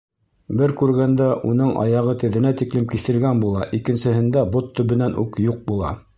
[0.61, 5.97] Бер күргәндә уның аяғы теҙенә тиклем киҫелгән була, икенсеһендә бот төбөнән үк юҡ була.